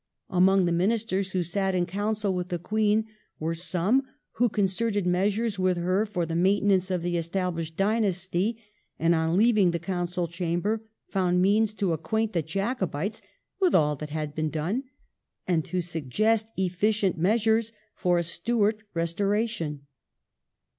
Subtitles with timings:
[0.31, 3.05] Among the Ministers who sat in council with the Queen
[3.37, 8.59] were some who concerted measures with her for the maintenance of the established dynasty,
[8.97, 13.21] and on leaving the council chamber found means to acquaint the Jacobites
[13.59, 14.85] with all that had been done,
[15.47, 19.85] and to suggest efficient measures for a Stuart restoration.